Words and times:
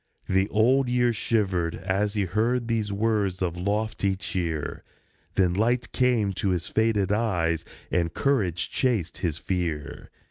The 0.27 0.49
Old 0.49 0.89
Year 0.89 1.13
shivered 1.13 1.75
as 1.75 2.15
he 2.15 2.25
heard 2.25 2.67
these 2.67 2.91
words 2.91 3.43
of 3.43 3.55
lofty 3.55 4.15
cheer; 4.15 4.83
Then 5.35 5.53
light 5.53 5.91
came 5.91 6.33
to 6.33 6.49
his 6.49 6.65
faded 6.65 7.11
eyes, 7.11 7.63
and 7.91 8.11
courage 8.11 8.71
chased 8.71 9.17
his 9.19 9.37
fear. 9.37 10.09